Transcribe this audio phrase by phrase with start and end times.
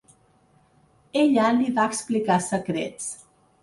[1.25, 3.17] Ella li va explicar secrets.